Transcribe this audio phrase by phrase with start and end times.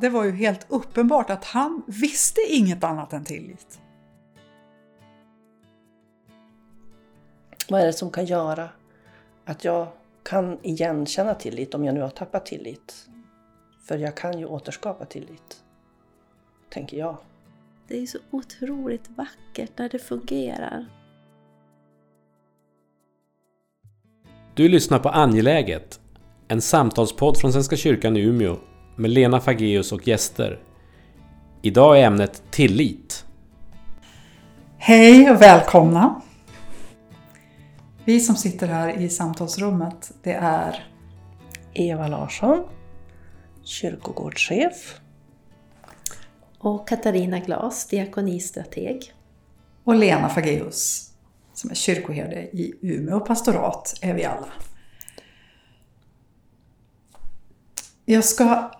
[0.00, 3.80] det var ju helt uppenbart att han visste inget annat än tillit.
[7.68, 8.68] Vad är det som kan göra
[9.44, 9.88] att jag
[10.22, 13.08] kan igenkänna tillit om jag nu har tappat tillit?
[13.84, 15.62] För jag kan ju återskapa tillit,
[16.68, 17.16] tänker jag.
[17.88, 20.86] Det är så otroligt vackert när det fungerar.
[24.54, 26.00] Du lyssnar på Angeläget,
[26.48, 28.56] en samtalspodd från Svenska kyrkan i Umeå
[29.00, 30.60] med Lena Fageus och gäster.
[31.62, 33.24] Idag är ämnet tillit.
[34.78, 36.22] Hej och välkomna!
[38.04, 40.84] Vi som sitter här i samtalsrummet, det är
[41.74, 42.64] Eva Larsson,
[43.62, 45.00] kyrkogårdschef.
[46.58, 49.12] Och Katarina Glas, diakonistrateg.
[49.84, 51.10] och Lena Fageus
[51.54, 54.48] som är kyrkoherde i Umeå pastorat är vi alla.
[58.04, 58.70] Jag ska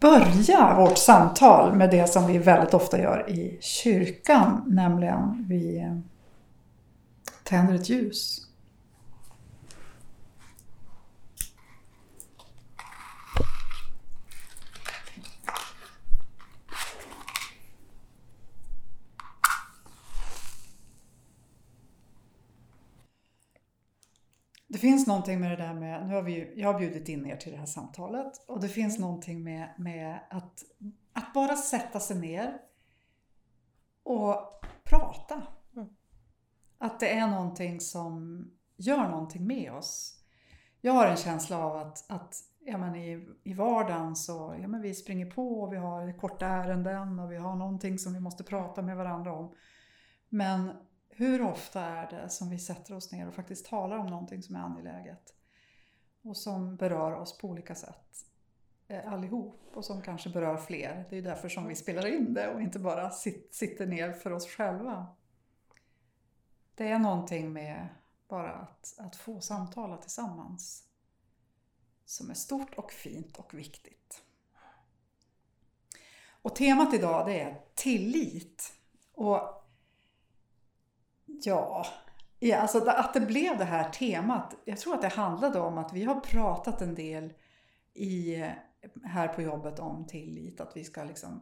[0.00, 5.90] börja vårt samtal med det som vi väldigt ofta gör i kyrkan, nämligen vi
[7.42, 8.43] tänder ett ljus.
[24.84, 27.36] Finns någonting med det där med, nu har vi ju, jag har bjudit in er
[27.36, 30.64] till det här samtalet och det finns någonting med, med att,
[31.12, 32.58] att bara sätta sig ner
[34.02, 35.42] och prata.
[35.76, 35.88] Mm.
[36.78, 38.44] Att det är någonting som
[38.76, 40.20] gör någonting med oss.
[40.80, 44.82] Jag har en känsla av att, att ja, men i, i vardagen så ja, men
[44.82, 48.44] vi springer på och vi har korta ärenden och vi har någonting som vi måste
[48.44, 49.54] prata med varandra om.
[50.28, 50.72] Men
[51.16, 54.56] hur ofta är det som vi sätter oss ner och faktiskt talar om någonting som
[54.56, 55.34] är angeläget
[56.22, 58.26] och som berör oss på olika sätt
[58.88, 61.06] eh, allihop och som kanske berör fler.
[61.10, 64.12] Det är ju därför som vi spelar in det och inte bara sit, sitter ner
[64.12, 65.06] för oss själva.
[66.74, 67.88] Det är någonting med
[68.28, 70.88] bara att, att få samtala tillsammans
[72.04, 74.22] som är stort och fint och viktigt.
[76.42, 78.72] Och temat idag det är tillit.
[79.14, 79.63] Och
[81.42, 81.86] Ja,
[82.38, 84.54] ja alltså att det blev det här temat.
[84.64, 87.32] Jag tror att det handlade om att vi har pratat en del
[87.94, 88.50] i, eh,
[89.04, 90.60] här på jobbet om tillit.
[90.60, 91.40] Att vi ska liksom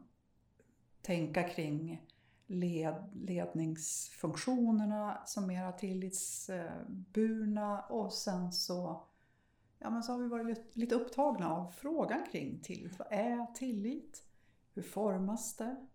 [1.03, 2.07] tänka kring
[2.47, 9.05] led, ledningsfunktionerna som mera tillitsburna och sen så,
[9.79, 12.99] ja, men så har vi varit lite upptagna av frågan kring tillit.
[12.99, 14.25] Vad är tillit?
[14.75, 15.87] Hur formas det?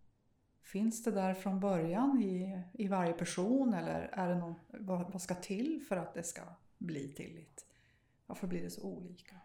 [0.67, 5.21] Finns det där från början i, i varje person eller är det någon, vad, vad
[5.21, 6.41] ska till för att det ska
[6.77, 7.65] bli tillit?
[8.25, 9.35] Varför blir det så olika?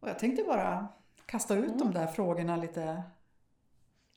[0.00, 0.88] Och jag tänkte bara
[1.26, 1.78] kasta ut Mm.
[1.78, 3.02] de där frågorna lite.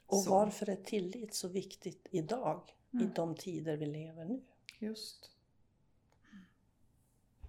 [0.06, 0.31] Och Så.
[0.31, 2.62] varför är tillit så viktigt idag,
[2.92, 3.12] i Mm.
[3.16, 4.42] de tider vi lever nu?
[4.80, 5.31] Just.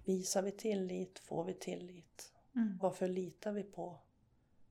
[0.05, 1.19] Visar vi tillit?
[1.19, 2.33] Får vi tillit?
[2.55, 2.77] Mm.
[2.81, 3.99] Varför litar vi på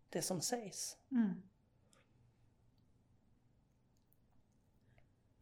[0.09, 0.97] det som sägs?
[1.11, 1.43] Mm.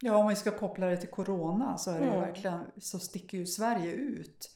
[0.01, 2.21] Ja, om vi ska koppla det till Corona så är det Mm.
[2.21, 4.51] verkligen, så sticker ju Sverige ut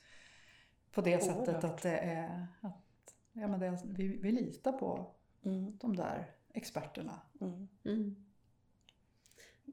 [0.93, 1.65] på det sättet Oerhört.
[1.65, 5.15] att det är, att, ja, men det, är- vi, vi litar på
[5.45, 5.79] Mm.
[5.81, 7.21] de där experterna.
[7.41, 7.69] Mm.
[7.85, 8.25] Mm.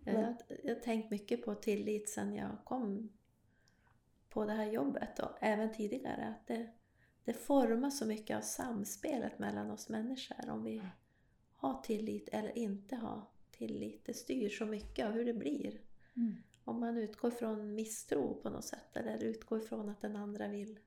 [0.03, 3.09] Jag, har- jag har tänkt mycket på tillit sen jag kom
[4.29, 6.27] på det här jobbet och även tidigare.
[6.27, 6.71] Att det,
[7.23, 10.49] det formar så mycket av samspelet mellan oss människor.
[10.49, 10.81] Om vi
[11.55, 13.21] har tillit eller inte har
[13.57, 14.05] tillit.
[14.05, 15.81] Det styr så mycket av hur det blir.
[16.15, 16.35] Mm.
[16.63, 20.79] Om man utgår från misstro på något sätt eller utgår från att den andra vill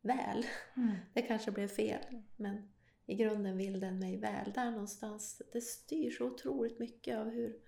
[0.00, 0.46] väl.
[0.76, 0.96] Mm.
[1.14, 2.68] Det kanske blev fel, men
[3.06, 4.52] i grunden vill den mig väl.
[4.52, 7.60] Där någonstans, det styr så otroligt mycket av hur,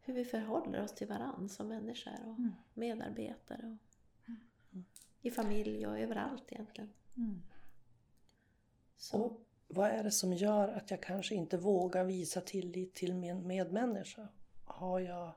[0.00, 2.52] hur vi förhåller oss till varandra som människor och Mm.
[2.74, 3.76] medarbetare.
[4.70, 4.78] Och
[5.20, 6.92] I familj och överallt egentligen.
[7.16, 7.42] Mm.
[8.96, 9.40] Så, Och
[9.74, 14.28] vad är det som gör att jag kanske inte vågar visa tillit till min medmänniska?
[14.64, 15.32] Har jag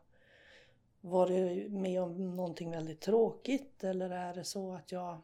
[1.01, 5.21] varit med om någonting väldigt tråkigt eller är det så att jag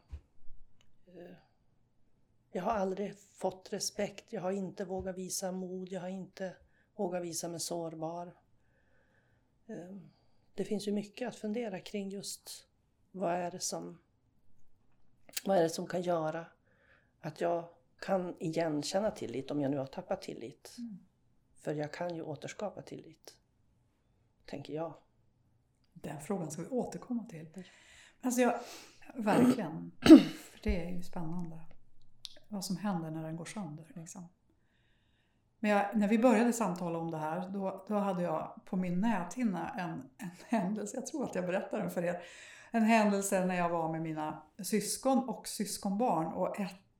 [1.06, 1.36] eh,
[2.52, 6.56] jag har aldrig fått respekt, jag har inte vågat visa mod, jag har inte
[6.96, 8.34] vågat visa mig sårbar.
[9.66, 9.96] Eh,
[10.54, 12.66] det finns ju mycket att fundera kring just
[13.10, 13.98] vad är det som
[15.44, 16.46] vad är det som kan göra
[17.20, 17.68] att jag
[18.02, 20.74] kan igenkänna tillit om jag nu har tappat tillit.
[20.78, 20.98] Mm.
[21.54, 23.36] För jag kan ju återskapa tillit.
[24.46, 24.94] Tänker jag.
[25.92, 27.64] Den frågan ska vi återkomma till.
[28.20, 28.58] Alltså jag,
[29.14, 29.92] verkligen.
[30.50, 31.58] För det är ju spännande.
[32.48, 33.86] Vad som händer när den går sönder.
[33.94, 34.28] Liksom.
[35.58, 39.00] Men jag, när vi började samtala om det här, då, då hade jag på min
[39.00, 42.22] näthinna en, en händelse, jag tror att jag berättar den för er.
[42.70, 46.91] En händelse när jag var med mina syskon och syskonbarn och ett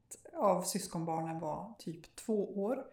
[0.42, 2.84] av syskonbarnen var typ två år.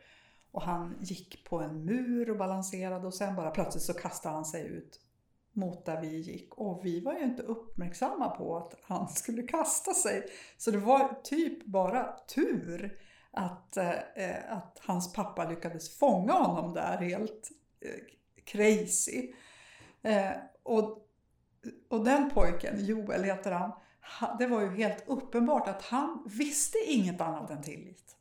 [0.51, 4.45] Och han gick på en mur och balanserade och sen bara plötsligt så kastade han
[4.45, 4.99] sig ut
[5.53, 6.53] mot där vi gick.
[6.53, 10.25] Och vi var ju inte uppmärksamma på att han skulle kasta sig.
[10.57, 12.99] Så det var typ bara tur
[13.31, 17.49] att, eh, att hans pappa lyckades fånga honom där helt
[17.81, 18.03] eh,
[18.43, 19.33] crazy.
[20.01, 20.31] Eh,
[20.63, 21.07] och,
[21.89, 23.71] och den pojken, Joel heter han,
[24.39, 28.15] det var ju helt uppenbart att han visste inget annat än tillit.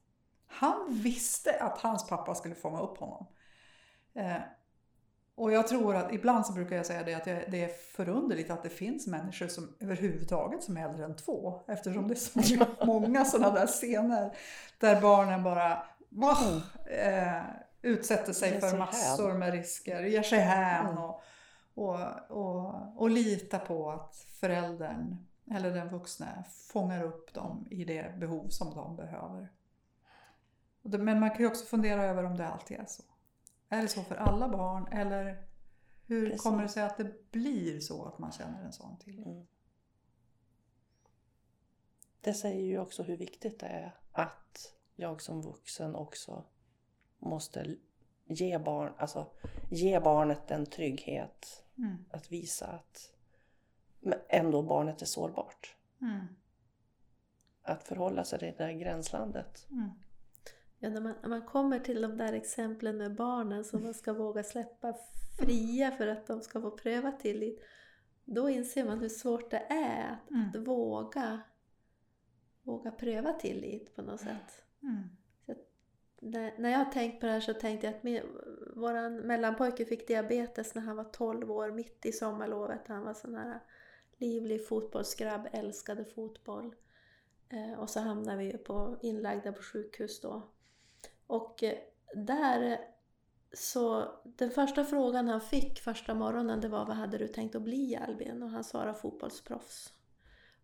[0.46, 3.26] Han visste att hans pappa skulle fånga upp honom.
[4.14, 4.36] Eh,
[5.34, 8.62] och jag tror att ibland så brukar jag säga det att det är förunderligt att
[8.62, 11.60] det finns människor som överhuvudtaget som är äldre än två.
[11.68, 14.36] Eftersom det är så många sådana där scener
[14.78, 16.56] där barnen bara oh,
[16.86, 17.42] eh,
[17.82, 20.98] utsätter sig för massor med risker, ger sig hän mm.
[20.98, 21.22] och,
[21.74, 21.98] och,
[22.28, 28.48] och, och litar på att föräldern eller den vuxna fångar upp dem i det behov
[28.48, 29.52] som de behöver.
[30.82, 33.02] Men man kan ju också fundera över om det alltid är så.
[33.68, 35.48] Är det så för alla barn eller
[36.06, 36.42] hur Precis.
[36.42, 39.26] kommer det sig att det blir så att man känner en sån tillit?
[39.26, 39.46] Mm.
[42.20, 46.44] Det säger ju också hur viktigt det är att jag som vuxen också
[47.18, 47.76] måste
[48.24, 49.26] ge, barn, alltså,
[49.70, 51.64] ge barnet en trygghet.
[51.78, 52.04] Mm.
[52.10, 53.12] Att visa att
[54.00, 55.76] men ändå barnet är sårbart.
[56.00, 56.26] Mm.
[57.62, 59.66] Att förhålla sig till det där gränslandet.
[59.70, 59.90] Mm.
[60.78, 64.12] Ja, när man, när man kommer till de där exemplen med barnen som man ska
[64.12, 64.94] våga släppa
[65.38, 67.64] fria för att de ska få pröva tillit.
[68.24, 70.48] Då inser man hur svårt det är att, mm.
[70.48, 71.40] att våga,
[72.62, 74.64] våga pröva tillit på något sätt.
[74.82, 75.08] Mm.
[76.20, 78.22] När, när jag har tänkt på det här så tänkte jag att min,
[78.76, 82.88] våran mellanpojke fick diabetes när han var 12 år, mitt i sommarlovet.
[82.88, 83.60] Han var sån här
[84.18, 86.74] livlig fotbollsgrabb, älskade fotboll.
[87.48, 90.42] Eh, och så hamnade vi på, inlagda på sjukhus då.
[91.26, 91.78] Och eh,
[92.14, 92.78] där
[93.52, 97.62] så den första frågan han fick första morgonen det var vad hade du tänkt att
[97.62, 98.42] bli Albin?
[98.42, 99.92] Och han svarade fotbollsproffs.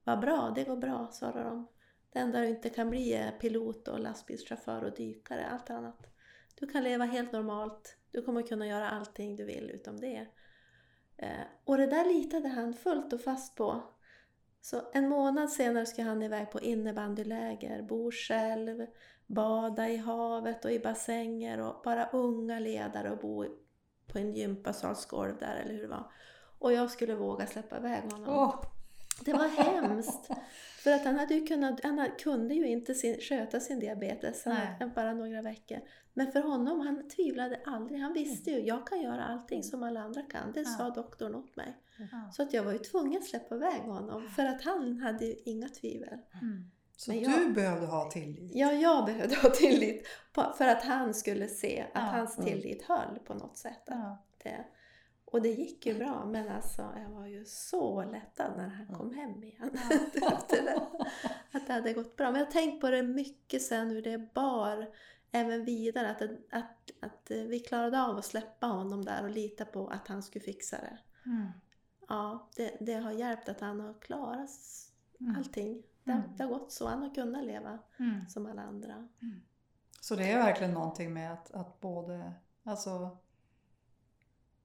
[0.04, 1.66] Vad bra, det går bra, svarade de.
[2.12, 6.06] Det enda du inte kan bli är pilot och lastbilschaufför och dykare, allt annat.
[6.54, 10.26] Du kan leva helt normalt, du kommer kunna göra allting du vill utom det.
[11.24, 13.82] Eh, och det där litade han fullt och fast på.
[14.60, 18.86] Så en månad senare ska han iväg på innebandyläger, bo själv,
[19.26, 23.44] bada i havet och i bassänger och bara unga ledare och bo
[24.12, 26.10] på en gympasalsgolv där eller hur det var.
[26.58, 28.28] Och jag skulle våga släppa iväg honom.
[28.28, 28.73] Oh.
[29.24, 30.28] Det var hemskt.
[30.78, 34.92] För att han, hade ju kunnat, han kunde ju inte sin, sköta sin diabetes, han
[34.94, 35.78] bara några veckor.
[36.14, 38.00] Men för honom, han tvivlade aldrig.
[38.00, 40.52] Han visste ju, jag kan göra allting som alla andra kan.
[40.52, 41.76] Det sa doktorn åt mig.
[42.32, 45.36] Så att jag var ju tvungen att släppa iväg honom, för att han hade ju
[45.44, 46.18] inga tvivel.
[46.42, 46.70] Mm.
[46.96, 48.50] Så jag, du behövde ha tillit?
[48.54, 50.08] Ja, jag behövde ha tillit.
[50.58, 52.00] För att han skulle se att ja.
[52.00, 52.50] hans mm.
[52.50, 53.82] tillit höll på något sätt.
[53.86, 54.24] Ja.
[54.42, 54.64] Det,
[55.24, 59.14] och det gick ju bra, men alltså jag var ju så lättad när han kom
[59.14, 59.70] hem igen.
[61.52, 62.30] Att det hade gått bra.
[62.30, 64.86] Men jag har tänkt på det mycket sen, hur det bar
[65.32, 66.10] även vidare.
[66.10, 70.22] Att, att, att vi klarade av att släppa honom där och lita på att han
[70.22, 70.98] skulle fixa det.
[71.30, 71.48] Mm.
[72.08, 74.50] Ja, det, det, har hjälpt att han har klarat
[75.20, 75.36] mm.
[75.36, 75.82] allting.
[76.04, 76.36] Det, mm.
[76.36, 76.88] det, har gått så.
[76.88, 78.28] Han har kunnat leva mm.
[78.28, 78.94] som alla andra.
[78.94, 79.40] Mm.
[80.00, 82.32] Så det är verkligen någonting med att, att både
[82.64, 83.18] alltså,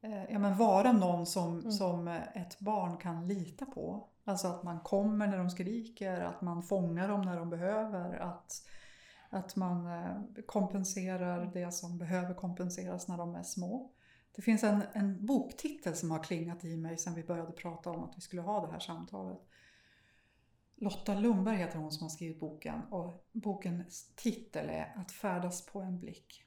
[0.01, 1.71] ja, men vara någon som, mm.
[1.71, 4.07] som ett barn kan lita på.
[4.23, 8.17] Alltså att man kommer när de skriker, att man fångar dem när de behöver.
[8.19, 8.51] Att,
[9.29, 13.91] att man eh, kompenserar det som behöver kompenseras när de är små.
[14.35, 18.03] Det finns en, en boktitel som har klingat i mig sedan vi började prata om
[18.03, 19.39] att vi skulle ha det här samtalet.
[20.75, 25.81] Lotta Lundberg heter hon som har skrivit boken och bokens titel är Att färdas på
[25.81, 26.43] en blick.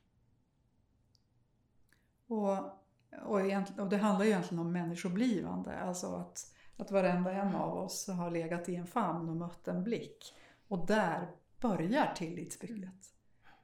[2.27, 2.82] Och,
[3.21, 3.41] och,
[3.79, 8.69] och det handlar egentligen om människoblivande, alltså att, att varenda en av oss har legat
[8.69, 10.35] i en famn och mött en blick.
[10.69, 13.15] Och där börjar tillitsbygget.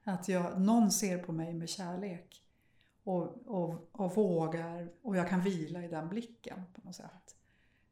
[0.05, 2.45] Att jag, någon ser på mig med kärlek
[3.05, 7.37] och, och, och vågar och jag kan vila i den blicken på något sätt.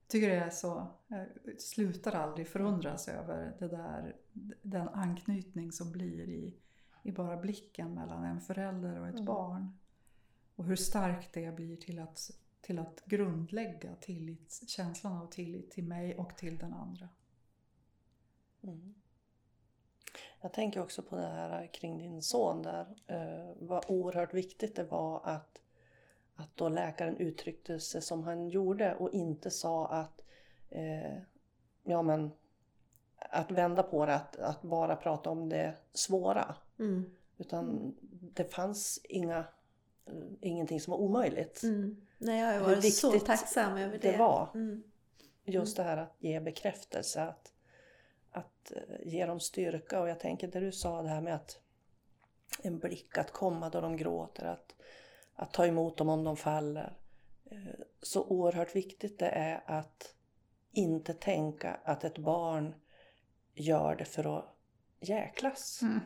[0.03, 1.27] Jag tycker det är så, jag
[1.59, 4.17] slutar aldrig förundras över det där,
[4.63, 6.57] den anknytning som blir i,
[7.03, 9.25] i bara blicken mellan en förälder och ett mm.
[9.25, 9.79] barn.
[10.57, 15.85] Och hur starkt det blir till att, till att grundlägga tillit, känslan av tillit till
[15.85, 17.09] mig och till den andra.
[18.63, 18.95] Mm.
[20.41, 22.97] Jag tänker också på det här kring din son där.
[23.07, 25.61] Eh, vad oerhört viktigt det var att,
[26.35, 30.23] att då läkaren uttryckte sig som han gjorde och inte sa att
[30.71, 31.19] eh,
[31.85, 32.31] ja men
[33.19, 36.55] att vända på det, att, att bara prata om det svåra.
[36.79, 37.17] Mm.
[37.37, 37.95] Utan
[38.35, 39.45] det fanns inga,
[40.41, 41.63] ingenting som var omöjligt.
[41.63, 41.97] Mm.
[42.19, 44.13] Nej, jag har varit så tacksam över det.
[44.13, 44.51] det var.
[44.55, 44.83] Mm.
[45.45, 47.53] Just det här att ge bekräftelse, att,
[48.31, 50.01] att eh, ge dem styrka.
[50.01, 51.61] Och jag tänker det du sa det här med att
[52.63, 54.75] en blick, att komma då de gråter, att,
[55.35, 56.97] att ta emot dem om de faller.
[57.45, 57.59] Eh,
[58.03, 60.15] Så oerhört viktigt det är att
[60.73, 62.75] inte tänka att ett barn
[63.55, 64.45] gör det för att
[65.01, 65.83] jäklas.
[65.83, 66.01] Mm.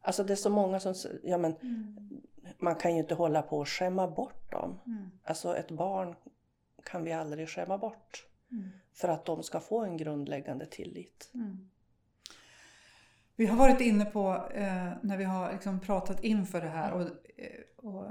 [0.00, 2.20] Alltså det är så många som ja men Mm.
[2.58, 4.80] Man kan ju inte hålla på och skämma bort dem.
[4.86, 5.10] Mm.
[5.24, 6.14] Alltså ett barn
[6.84, 8.26] kan vi aldrig skämma bort.
[8.52, 8.70] Mm.
[8.92, 11.30] För att de ska få en grundläggande tillit.
[11.34, 11.70] Mm.
[13.36, 17.00] Vi har varit inne på, eh, när vi har liksom pratat inför det här och,
[17.36, 18.06] eh, och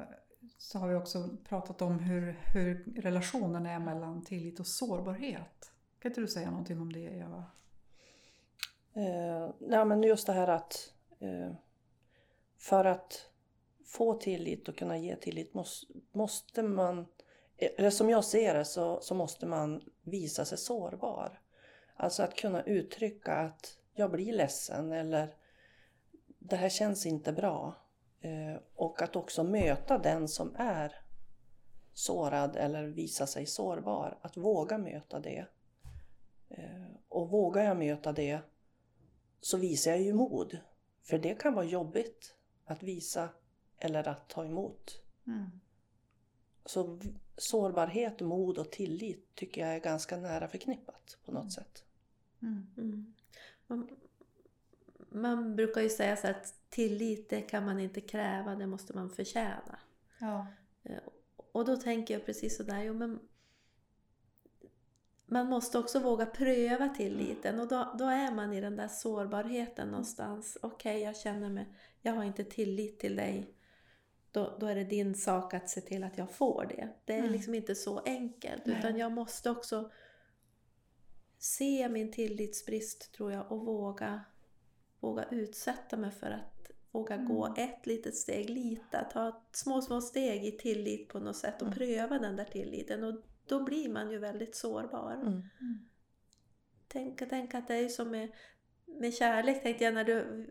[0.57, 5.71] så har vi också pratat om hur, hur relationen är mellan tillit och sårbarhet.
[5.99, 7.43] Kan inte du säga någonting om det Eva?
[8.93, 11.55] Eh, ja, men just det här att eh,
[12.57, 13.29] för att
[13.87, 17.07] få tillit och kunna ge tillit måste, måste man,
[17.57, 21.41] eller som jag ser det så, så måste man visa sig sårbar.
[21.95, 25.35] Alltså att kunna uttrycka att jag blir ledsen eller
[26.39, 27.75] det här känns inte bra.
[28.21, 31.01] Eh, och att också möta den som är
[31.93, 34.19] sårad eller visar sig sårbar.
[34.21, 35.45] Att våga möta det.
[36.49, 38.39] Eh, och vågar jag möta det
[39.41, 40.57] så visar jag ju mod.
[41.03, 43.29] För det kan vara jobbigt att visa
[43.79, 45.01] eller att ta emot.
[45.27, 45.49] Mm.
[46.65, 46.99] Så
[47.37, 51.83] sårbarhet, mod och tillit tycker jag är ganska nära förknippat på något sätt.
[52.41, 52.67] Mm.
[52.77, 53.13] Mm.
[53.67, 53.89] Man,
[55.09, 59.09] man brukar ju säga så att tillit det kan man inte kräva, det måste man
[59.09, 59.79] förtjäna.
[60.19, 60.47] Ja.
[60.83, 61.01] Eh,
[61.51, 63.19] Och då tänker jag precis sådär, jo men
[65.25, 69.87] man måste också våga pröva tilliten och då, då är man i den där sårbarheten
[69.87, 70.57] någonstans.
[70.61, 71.67] Okej, jag känner mig,
[72.01, 73.53] jag har inte tillit till dig.
[74.37, 76.89] Då, då är det din sak att se till att jag får det.
[77.05, 77.31] Det är Mm.
[77.31, 78.75] liksom inte så enkelt Nej.
[78.79, 79.91] utan jag måste också
[81.37, 84.21] se min tillitsbrist tror jag och våga,
[84.99, 87.27] våga utsätta mig för att våga Mm.
[87.27, 91.67] gå ett litet steg, lita, ta små, små steg i tillit på något sätt och
[91.67, 91.77] Mm.
[91.77, 93.03] pröva den där tilliten.
[93.03, 95.13] Och då blir man ju väldigt sårbar.
[95.13, 95.41] Mm.
[96.87, 98.31] Tänk, tänk att det är som med,
[98.85, 100.47] med kärlek, tänkte jag när du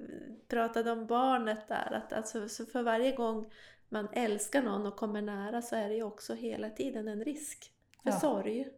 [0.48, 1.92] pratade om barnet där.
[1.92, 3.52] Att alltså, så för varje gång
[3.88, 7.72] man älskar någon och kommer nära så är det ju också hela tiden en risk
[8.02, 8.20] för Ja.
[8.20, 8.68] sorg.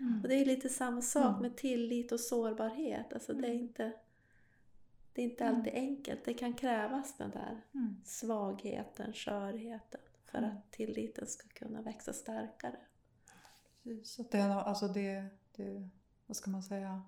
[0.00, 0.22] Mm.
[0.22, 1.42] Och det är lite samma sak Mm.
[1.42, 3.12] med tillit och sårbarhet.
[3.12, 3.62] Alltså det är Mm.
[3.62, 3.92] inte,
[5.12, 5.56] det är inte Mm.
[5.56, 6.24] alltid enkelt.
[6.24, 7.60] Det kan krävas den där
[8.04, 12.76] svagheten, skörheten för att tilliten ska kunna växa starkare.
[13.82, 14.10] Precis.
[14.14, 15.24] Så att det, alltså det,
[15.56, 15.88] det,
[16.26, 17.02] vad ska man säga,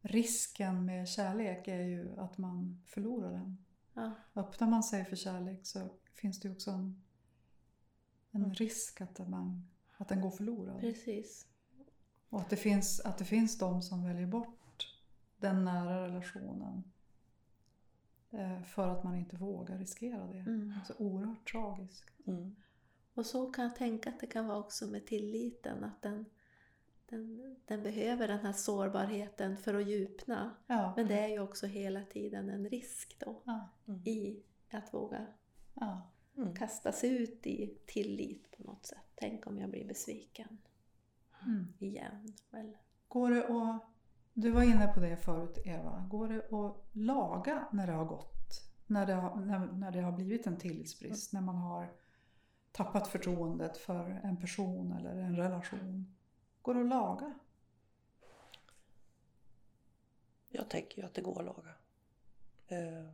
[0.00, 3.64] risken med kärlek är ju att man förlorar den.
[3.94, 4.12] Ja.
[4.34, 7.02] Öppnar man sig för kärlek så finns det ju också en,
[8.30, 8.54] en Mm.
[8.54, 10.80] risk att, man, att den går förlorad.
[10.80, 11.46] Precis.
[12.28, 14.96] Och att det, finns, att det finns de som väljer bort
[15.36, 16.84] den nära relationen
[18.30, 20.38] eh, för att man inte vågar riskera det.
[20.38, 20.74] Mm.
[20.78, 22.04] Alltså oerhört tragiskt.
[22.26, 22.56] Mm.
[23.14, 25.84] Och så kan jag tänka att det kan vara också med tilliten.
[25.84, 26.24] Att den,
[27.06, 30.56] den, den behöver den här sårbarheten för att djupna.
[30.66, 30.92] Ja.
[30.96, 33.68] Men det är ju också hela tiden en risk då Ja.
[33.88, 34.00] Mm.
[34.04, 35.26] i att våga
[35.80, 36.02] Ja.
[36.36, 36.54] Mm.
[36.54, 39.04] kasta sig ut i tillit på något sätt.
[39.14, 40.58] Tänk om jag blir besviken
[41.46, 41.72] Mm.
[41.78, 42.32] igen.
[42.52, 42.78] Eller,
[43.08, 43.82] Går det att,
[44.34, 48.32] du var inne på det förut Eva, går det att laga när det har gått?
[48.86, 51.92] När det har, när, när det har blivit en tillitsbrist, när man har
[52.72, 56.16] tappat förtroendet för en person eller en relation?
[56.62, 57.34] Går det att laga?
[60.48, 61.74] Jag tänker ju att det går att laga.
[62.68, 63.08] Eh,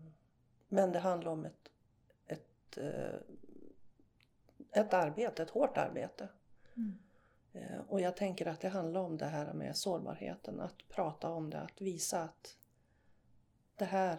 [0.69, 1.69] Men det handlar om ett,
[2.77, 3.21] ett, eh,
[4.83, 6.29] ett arbete, ett hårt arbete.
[6.77, 6.99] Mm.
[7.53, 10.61] Eh, Och jag tänker att det handlar om det här med sårbarheten.
[10.61, 12.57] Att prata om det, att visa att
[13.77, 14.17] det här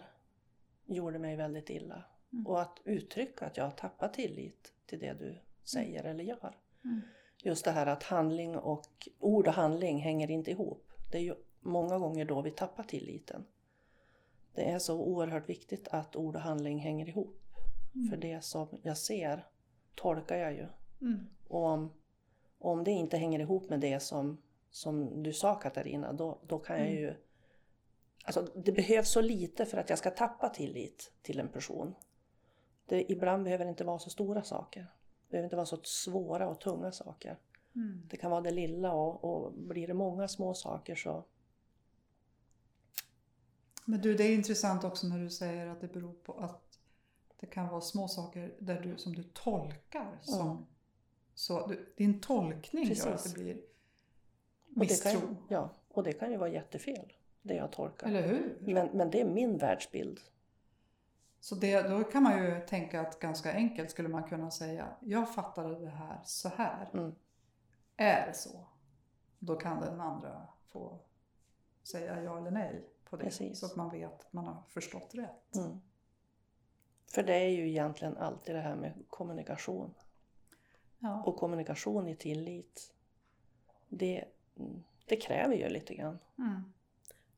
[0.86, 2.04] gjorde mig väldigt illa.
[2.32, 2.46] Mm.
[2.46, 6.56] Och att uttrycka att jag har tappat tillit till det du säger eller gör.
[6.84, 7.00] Mm.
[7.42, 10.92] Just det här att handling och ord och handling hänger inte ihop.
[11.10, 13.44] Det är ju många gånger då vi tappar tilliten.
[14.54, 17.43] Det är så oerhört viktigt att ord och handling hänger ihop.
[17.94, 18.08] Mm.
[18.08, 19.46] För det som jag ser
[19.94, 20.66] tolkar jag ju.
[21.00, 21.26] Mm.
[21.48, 21.92] Och om,
[22.58, 24.38] om det inte hänger ihop med det som,
[24.70, 27.00] som du sa Katarina, då, då kan jag Mm.
[27.02, 27.14] ju
[28.26, 31.94] Alltså, det behövs så lite för att jag ska tappa tillit till en person.
[32.86, 34.80] Det, ibland behöver det inte vara så stora saker.
[34.80, 37.38] Det behöver inte vara så svåra och tunga saker.
[37.74, 38.02] Mm.
[38.10, 41.24] Det kan vara det lilla och, och blir det många små saker så...
[43.84, 46.73] Men du, det är intressant också när du säger att det beror på att
[47.44, 50.50] det kan vara små saker där du, som du tolkar som...
[50.50, 50.64] Mm.
[51.34, 53.32] Så du, din tolkning gör att Precis.
[53.32, 53.60] det blir Och
[54.74, 55.20] det misstro.
[55.20, 58.06] kan, ja, och det kan ju vara jättefel, det jag tolkar.
[58.06, 58.58] Eller hur?
[58.60, 60.20] Men, men det är min världsbild.
[61.40, 65.34] Så det, då kan man ju tänka att ganska enkelt skulle man kunna säga jag
[65.34, 66.90] fattade det här så här.
[66.92, 67.14] Mm.
[67.96, 68.68] Är det så?
[69.38, 70.98] Då kan den andra få
[71.82, 73.24] säga ja eller nej på det.
[73.24, 73.58] Precis.
[73.58, 75.56] Så att man vet att man har förstått rätt.
[75.56, 75.80] Mm.
[77.14, 79.94] För det är ju egentligen alltid det här med kommunikation.
[80.98, 81.22] Ja.
[81.22, 82.94] Och kommunikation i tillit,
[83.88, 84.24] det,
[85.06, 86.18] det kräver ju lite grann.
[86.38, 86.72] Mm.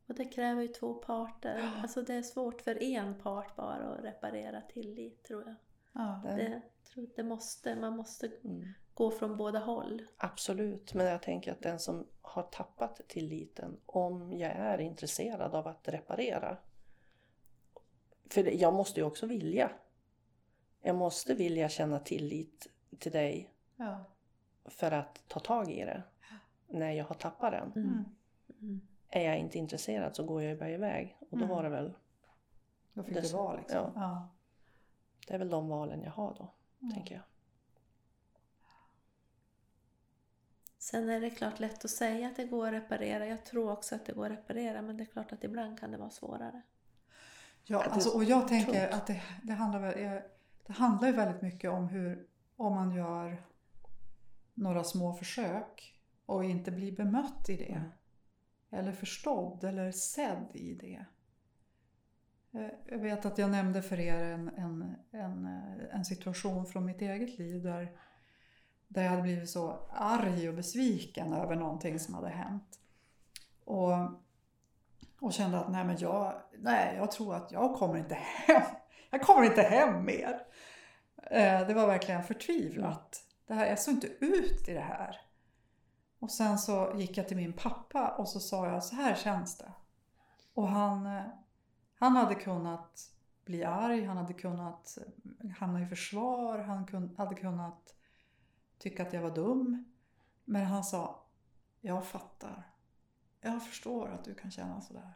[0.06, 1.70] Och det kräver ju två parter.
[1.82, 5.54] Alltså det är svårt för en part bara att reparera tillit tror jag.
[5.92, 6.20] Ja.
[6.24, 10.06] Det, Det, tror det måste, man måste mm, gå från båda håll.
[10.16, 15.66] absolut, men jag tänker att den som har tappat tilliten, om jag är intresserad av
[15.66, 16.56] att reparera.
[18.30, 19.70] För jag måste ju också vilja.
[20.82, 22.66] Jag måste vilja känna tillit
[22.98, 24.04] till dig Ja.
[24.64, 26.02] för att ta tag i det
[26.68, 27.72] när jag har tappat den.
[27.76, 28.04] Mm.
[28.60, 28.80] Mm.
[29.10, 31.16] Är jag inte intresserad så går jag ju bara iväg.
[31.20, 31.48] Och då Mm.
[31.56, 31.92] var det väl,
[32.92, 33.78] Då fick Det så- vara liksom.
[33.78, 33.92] ja.
[33.94, 34.28] Ja.
[35.28, 36.94] det är väl de valen jag har då, Mm.
[36.94, 37.24] tänker jag.
[40.78, 43.26] Sen är det klart lätt att säga att det går att reparera.
[43.26, 45.90] Jag tror också att det går att reparera men det är klart att ibland kan
[45.90, 46.62] det vara svårare.
[47.68, 50.20] Ja, alltså, och jag tänker att det, det, handlar eh,
[50.66, 53.42] det handlar ju väldigt mycket om hur, om man gör
[54.54, 57.72] några små försök och inte blir bemött i det.
[57.72, 57.90] Mm.
[58.70, 61.06] Eller förstådd eller sedd i det.
[62.60, 66.84] Eh, Jag vet att jag nämnde för er en, en, en, eh, en situation från
[66.84, 67.98] mitt eget liv där,
[68.88, 72.80] där jag hade blivit så arg och besviken över någonting som hade hänt.
[73.64, 73.92] Och,
[75.20, 78.62] och kände att nej, men jag, nej, jag tror att jag kommer inte hem.
[79.10, 80.42] Jag kommer inte hem mer.
[81.30, 83.22] Eh, Det var verkligen förtvivlat.
[83.46, 85.20] Det här, jag såg inte ut i det här.
[86.18, 89.58] Och sen så gick jag till min pappa och så sa jag så här känns
[89.58, 89.72] det.
[90.54, 91.22] Och han, eh,
[91.98, 93.10] han hade kunnat
[93.44, 94.98] bli arg, han hade kunnat
[95.58, 97.94] hamna i försvar, han hade kunnat
[98.78, 99.84] tycka att jag var dum.
[100.44, 101.26] Men han sa,
[101.80, 102.70] jag fattar.
[103.46, 105.12] Jag förstår att du kan känna sådär.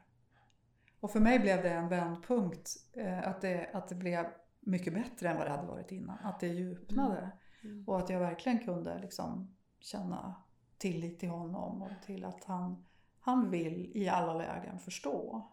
[1.00, 2.70] Och för mig blev det en vändpunkt.
[2.92, 4.26] eh, Att det, att det blev
[4.60, 6.18] mycket bättre än vad det hade varit innan.
[6.18, 7.30] Att det djupnade.
[7.62, 7.84] Mm.
[7.88, 10.34] Och att jag verkligen kunde liksom känna
[10.78, 12.86] tillit till honom och till att han,
[13.20, 15.48] han vill i alla lägen förstå.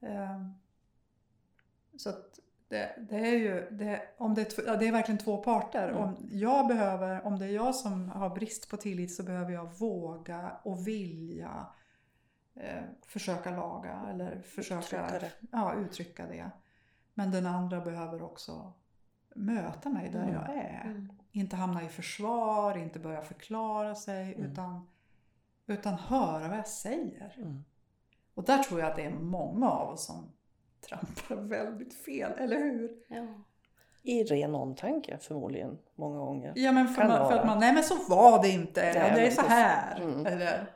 [0.00, 0.54] Ehm,
[1.96, 2.38] Så att
[2.70, 5.88] det, det är ju, det, om det, ja, det är verkligen två parter.
[5.88, 6.02] Mm.
[6.02, 9.78] Om, jag behöver, om det är jag som har brist på tillit så behöver jag
[9.78, 11.66] våga och vilja
[12.54, 15.32] eh, försöka laga eller försöka Uttrycka det.
[15.52, 16.50] Ja, uttrycka det.
[17.14, 18.72] Men den andra behöver också
[19.34, 20.34] möta mig där Mm.
[20.34, 20.82] jag är.
[20.84, 21.12] Mm.
[21.32, 24.50] Inte hamna i försvar, inte börja förklara sig Mm.
[24.52, 24.88] utan,
[25.66, 27.34] utan höra vad jag säger.
[27.36, 27.64] Mm.
[28.34, 30.32] Och där tror jag att det är många av oss som
[30.80, 32.96] trampar väldigt fel, eller hur?
[33.08, 33.26] Ja.
[34.02, 36.52] I ren omtanke förmodligen, många gånger.
[36.56, 39.00] Ja men för, man, för att man, nej men så var det inte, Nej, det
[39.00, 40.00] är men så här.
[40.00, 40.26] Mm.
[40.26, 40.72] Eller,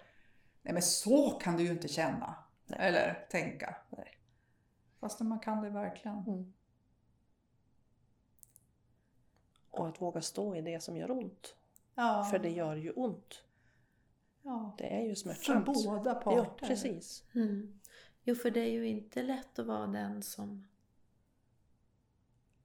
[0.62, 2.35] nej men så kan du ju inte känna.
[2.67, 2.79] Nej.
[2.88, 3.77] Eller tänka.
[3.90, 4.19] Nej.
[5.01, 6.19] Fast man kan det verkligen.
[6.19, 6.53] Mm.
[9.71, 11.55] Och att våga stå i det som gör ont.
[11.95, 12.29] Ja.
[12.31, 13.43] För det gör ju ont.
[14.43, 14.75] ja.
[14.79, 15.67] Det är ju För smärtsamt.
[15.67, 16.38] båda parter.
[16.38, 17.25] Ja, precis.
[17.35, 17.81] Mm.
[18.25, 20.67] Jo, för det är ju inte lätt att vara den som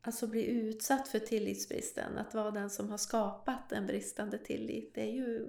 [0.02, 2.18] alltså blir utsatt för tillitsbristen.
[2.18, 4.94] Att vara den som har skapat en bristande tillit.
[4.96, 5.48] Det är ju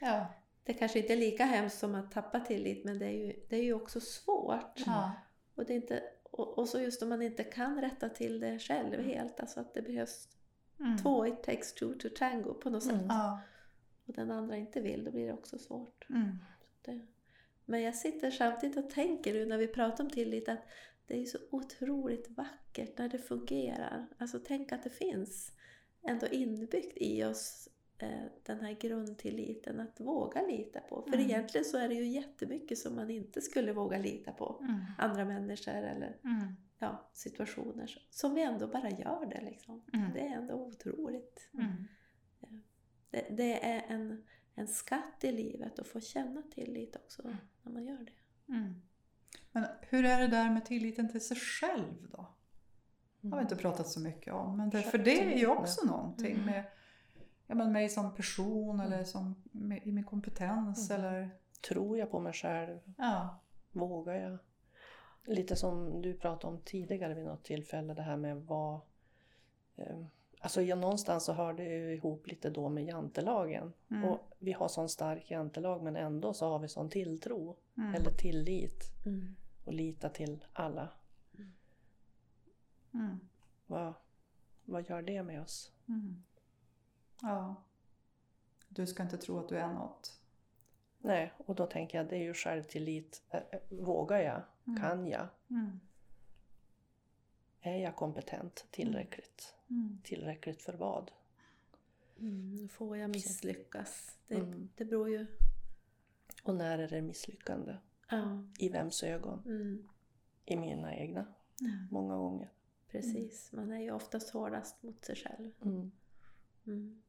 [0.00, 0.26] Ja.
[0.64, 3.56] det kanske inte är lika hemskt som att tappa tillit men det är ju, det
[3.56, 4.82] är ju också svårt.
[4.86, 5.12] Ja.
[5.54, 8.58] Och, det är inte, och, och så just om man inte kan rätta till det
[8.58, 9.40] själv helt.
[9.40, 10.28] Alltså att det behövs
[10.80, 10.98] Mm.
[10.98, 12.92] två, it takes two to tango på något sätt.
[12.92, 13.06] Mm.
[13.08, 13.40] Ja.
[14.06, 16.06] Och den andra inte vill, då blir det också svårt.
[16.10, 16.36] Mm.
[16.82, 17.06] Det.
[17.72, 20.66] Men jag sitter samtidigt och tänker nu när vi pratar om tillit att
[21.06, 24.06] det är så otroligt vackert när det fungerar.
[24.18, 25.52] Alltså tänk att det finns
[26.02, 31.02] ändå inbyggt i oss eh, den här grundtilliten att våga lita på.
[31.02, 31.20] För Mm.
[31.30, 34.58] egentligen så är det ju jättemycket som man inte skulle våga lita på.
[34.60, 34.80] Mm.
[34.98, 36.54] Andra människor eller Mm.
[36.78, 39.82] ja, situationer som vi ändå bara gör det liksom.
[39.92, 40.12] Mm.
[40.14, 41.50] Det är ändå otroligt.
[41.54, 41.72] Mm.
[43.10, 44.24] Det, det är en,
[44.54, 47.22] en skatt i livet att få känna tillit också
[47.62, 48.52] när man gör det.
[48.52, 48.82] Mm.
[49.52, 52.26] Men hur är det där med tilliten till sig själv då?
[53.20, 54.56] Det har vi inte pratat så mycket om.
[54.56, 56.46] Men det, för det är ju också någonting Mm.
[56.46, 56.64] med
[57.46, 60.90] ja, men mig som person eller som, med, i min kompetens.
[60.90, 61.04] Mm.
[61.04, 61.30] Eller,
[61.68, 62.78] Tror jag på mig själv?
[62.98, 63.38] ja.
[63.72, 64.38] Vågar jag?
[65.24, 68.80] Lite som du pratade om tidigare vid något tillfälle, det här med vad...
[70.42, 73.72] Alltså jag, någonstans så hör det ju ihop lite då med jantelagen.
[73.90, 74.04] Mm.
[74.04, 77.56] Och vi har sån stark jantelag men ändå så har vi sån tilltro.
[77.76, 77.94] Mm.
[77.94, 79.06] Eller tillit.
[79.06, 79.36] Mm.
[79.64, 80.88] Och lita till alla.
[82.94, 83.20] Mm.
[83.66, 83.94] Vad,
[84.64, 85.72] vad gör det med oss?
[85.88, 86.22] Mm.
[87.22, 87.54] Ja.
[88.68, 90.20] Du ska inte tro att du är något.
[90.98, 93.22] Nej, och då tänker jag det är ju självtillit.
[93.68, 94.42] Vågar jag?
[94.66, 94.82] Mm.
[94.82, 95.26] Kan jag?
[95.50, 95.80] Mm.
[97.60, 99.54] Är jag kompetent tillräckligt?
[99.72, 99.98] Mm.
[100.04, 101.10] Tillräckligt för vad?
[102.20, 102.68] Mm.
[102.68, 104.18] Får jag misslyckas?
[104.28, 104.68] Det, Mm.
[104.76, 105.26] det beror ju...
[106.42, 107.76] Och när är det misslyckande?
[108.08, 108.44] Ja.
[108.58, 109.42] I vems ögon?
[109.46, 109.88] Mm.
[110.44, 111.26] I mina egna.
[111.60, 111.86] Mm.
[111.90, 112.52] Många gånger.
[112.88, 115.50] Precis, man är ju oftast hårdast mot sig själv.
[115.64, 115.90] Mm.
[116.66, 117.02] Mm.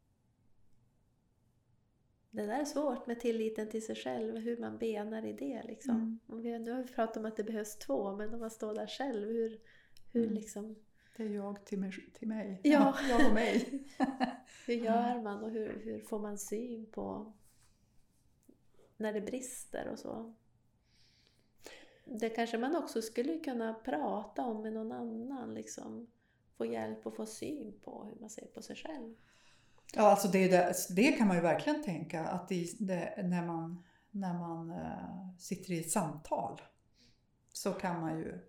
[2.32, 5.63] Det där är svårt med tilliten till sig själv, hur man benar i det.
[5.63, 6.19] Liksom.
[6.30, 6.41] Mm.
[6.41, 8.88] Vi, nu har vi pratat om att det behövs två, men om man står där
[8.88, 9.60] själv, hur,
[10.12, 10.34] hur, Mm.
[10.36, 10.76] liksom,
[11.17, 11.91] Det är jag till mig.
[12.13, 12.62] Till mig.
[12.63, 12.95] Ja.
[13.10, 13.84] jag och mig.
[14.67, 17.34] hur gör man och hur, hur får man syn på
[18.97, 20.34] när det brister och så.
[22.06, 25.54] Det kanske man också skulle kunna prata om med någon annan.
[25.54, 26.08] Liksom.
[26.58, 29.15] Få hjälp och få syn på hur man ser på sig själv.
[29.95, 32.80] Ja, alltså det, det, det kan man ju verkligen tänka att det,
[33.23, 36.62] när man, när man eh, sitter i ett samtal
[37.54, 38.39] så kan man ju,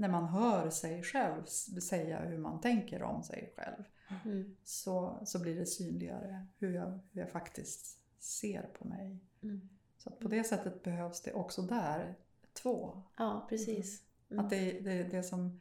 [0.00, 1.44] när man hör sig själv
[1.82, 3.84] säga hur man tänker om sig själv
[4.24, 4.56] Mm.
[4.64, 9.18] så, så blir det synligare hur jag, hur jag faktiskt ser på mig.
[9.42, 9.68] Mm.
[9.98, 12.14] Så att på det sättet behövs det också där
[12.52, 13.02] två.
[13.16, 14.02] Ja, precis.
[14.30, 14.44] Mm.
[14.44, 15.60] Att det, det, det som,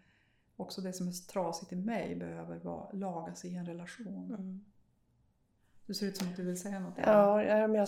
[0.55, 4.35] också det som är trasigt i mig behöver vara, lagas i en relation.
[4.39, 4.65] Mm.
[5.85, 6.97] Du ser ut som att du vill säga något.
[6.97, 7.87] Ja, ja, men jag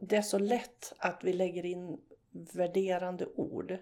[0.00, 2.00] det är så lätt att vi lägger in
[2.30, 3.78] värderande ord.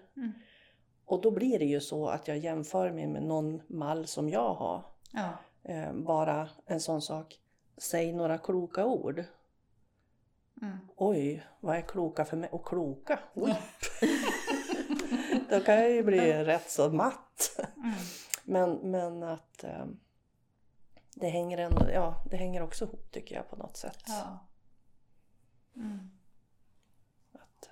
[1.11, 1.17] Mm.
[1.17, 4.53] Och då blir det ju så att jag jämför mig med någon mall som jag
[4.53, 4.83] har.
[5.11, 5.33] Ja.
[5.63, 7.39] Eh, bara en sån sak.
[7.77, 9.23] Säg några kloka ord.
[10.61, 10.77] Mm.
[10.95, 12.49] Oj, vad är kloka för mig?
[12.49, 13.19] Och kloka?
[13.33, 13.61] Oj.
[15.49, 17.59] Då kan jag ju bli rätt så matt.
[17.77, 17.95] Mm.
[18.43, 19.85] Men, men att eh,
[21.15, 24.03] det hänger ändå, ja, det hänger också ihop tycker jag på något sätt.
[24.07, 24.39] Ja.
[25.75, 26.11] Mm.
[27.31, 27.69] Att,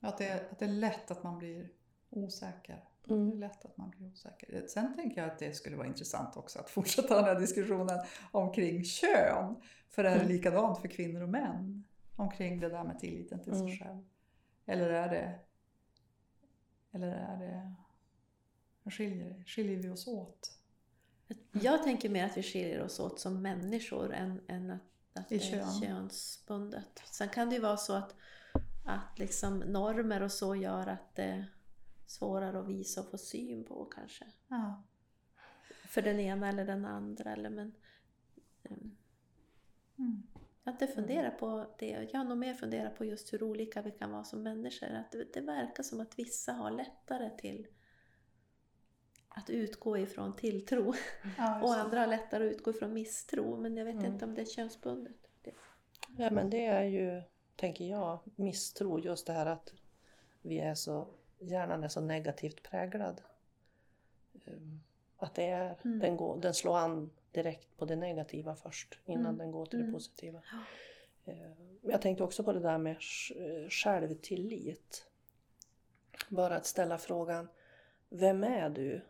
[0.00, 1.68] Att, det, att det är lätt att man blir
[2.10, 2.84] osäker.
[3.04, 4.66] Det är mm, lätt att man blir osäker.
[4.66, 7.98] Sen tänker jag att det skulle vara intressant också att fortsätta den här diskussionen
[8.32, 9.56] omkring kön.
[9.88, 10.28] För är det Mm.
[10.28, 11.84] likadant för kvinnor och män?
[12.16, 13.78] Omkring det där med tilliten till sig Mm.
[13.78, 14.04] själv.
[14.66, 15.38] Eller är det...
[16.92, 17.74] Eller är det...
[18.90, 20.56] Skiljer, skiljer vi oss åt?
[21.52, 24.80] Jag tänker mer att vi skiljer oss åt som människor än, än att,
[25.14, 25.80] att I det är kön.
[25.80, 27.02] könsbundet.
[27.12, 28.14] Sen kan det ju vara så att,
[28.86, 31.46] att liksom normer och så gör att det är
[32.10, 34.24] svårare att visa och få syn på kanske.
[34.48, 34.82] Ja.
[35.88, 37.32] För den ena eller den andra.
[37.32, 37.72] Eller men,
[38.64, 38.96] mm,
[39.98, 40.22] Mm.
[40.64, 42.08] jag har inte funderat på det.
[42.12, 44.86] Jag har nog mer funderat på just hur olika vi kan vara som människor.
[44.90, 47.66] Att det, det verkar som att vissa har lättare till
[49.28, 50.94] att utgå ifrån tilltro.
[51.38, 53.56] Ja, Och andra har lättare att utgå ifrån misstro.
[53.56, 54.12] Men jag vet Mm.
[54.12, 55.16] inte om det är könsbundet.
[55.42, 55.54] Det.
[56.18, 57.22] ja men det är ju,
[57.56, 58.98] tänker jag, misstro.
[58.98, 59.72] Just det här att
[60.42, 61.08] vi är så,
[61.40, 63.20] hjärnan är så negativt präglad.
[64.46, 64.80] Um,
[65.22, 65.98] Att det är, Mm.
[65.98, 69.38] den, går, den slår an direkt på det negativa först innan Mm.
[69.38, 69.94] den går till det Mm.
[69.94, 70.42] positiva.
[71.24, 71.34] Eh,
[71.82, 75.06] Men jag tänkte också på det där med sj- självtillit.
[76.28, 77.48] Bara att ställa frågan,
[78.08, 79.00] vem är du?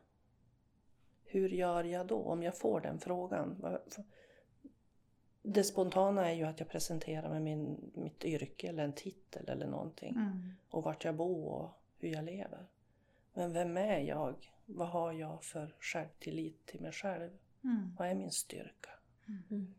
[1.25, 3.65] Hur gör jag då om jag får den frågan?
[5.43, 9.67] Det spontana är ju att jag presenterar med min, mitt yrke eller en titel eller
[9.67, 10.15] någonting.
[10.17, 10.53] Mm.
[10.71, 12.67] Och vart jag bor och hur jag lever.
[13.35, 14.35] Men vem är jag?
[14.67, 17.31] Vad har jag för självtillit till mig själv?
[17.65, 17.95] Mm.
[17.99, 18.91] Vad är min styrka?
[19.27, 19.75] Mm.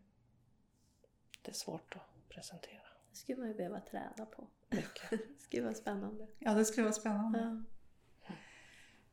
[1.42, 2.82] Det är svårt att presentera.
[3.12, 4.48] Det skulle man ju behöva träna på.
[4.70, 5.10] Mycket.
[5.10, 6.28] Det skulle vara spännande.
[6.40, 7.40] Ja, det skulle vara spännande.
[7.40, 8.34] Ja.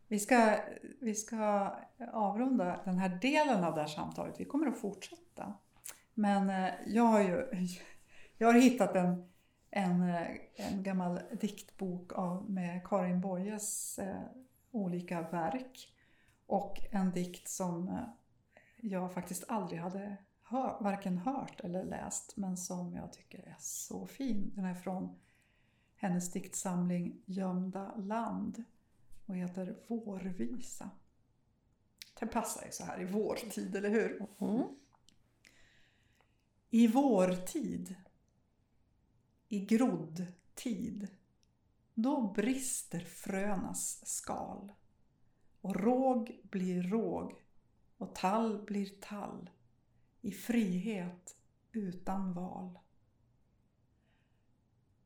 [0.09, 0.59] Vi ska,
[1.01, 1.73] vi ska
[2.13, 4.41] avrunda den här delen av det här samtalet.
[4.41, 5.55] Vi kommer att fortsätta.
[6.15, 7.49] Men eh, jag har ju
[8.39, 9.31] jag har hittat en,
[9.71, 10.27] en, eh,
[10.59, 14.23] en gammal diktbok av, med Karin Boyes eh,
[14.71, 15.95] olika verk.
[16.47, 18.05] Och en dikt som eh,
[18.77, 24.07] jag faktiskt aldrig hade hör, varken hört eller läst men som jag tycker är så
[24.07, 24.53] fin.
[24.55, 25.19] Den är från
[25.97, 28.65] hennes diktsamling Gömda land
[29.27, 30.91] och heter Vårvisa.
[32.21, 34.27] Det passar ju så här i vårtid, eller hur?
[34.39, 34.63] Mm.
[36.71, 37.95] I vårtid,
[39.49, 39.61] i
[40.59, 41.09] tid.
[41.95, 44.73] då brister frönas skal
[45.61, 47.45] och råg blir råg
[47.97, 49.51] och tall blir tall
[50.21, 51.37] i frihet
[51.73, 52.79] utan val.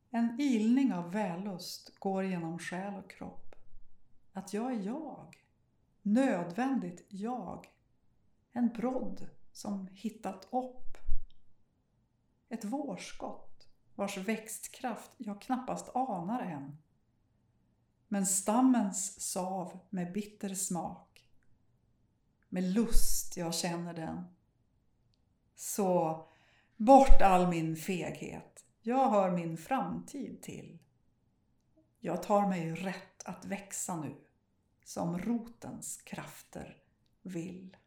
[0.09, 3.55] En ilning av vällust går genom själ och kropp.
[4.33, 5.43] Att jag är jag,
[6.01, 7.71] nödvändigt jag,
[8.51, 10.97] en brodd som hittat upp.
[12.49, 13.52] Ett vårskott
[13.95, 16.77] vars växtkraft jag knappast anar än.
[18.07, 21.29] Men stammens sav med bitter smak.
[22.49, 24.23] Med lust jag känner den.
[25.55, 26.19] Så
[26.75, 28.65] bort all min feghet.
[28.81, 30.79] Jag hör min framtid till.
[31.99, 34.15] Jag tar mig rätt att växa nu,
[34.83, 36.77] som rotens krafter
[37.21, 37.77] vill.